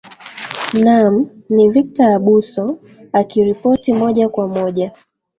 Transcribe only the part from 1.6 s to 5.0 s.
victor abuso akiripoti moja kwa moja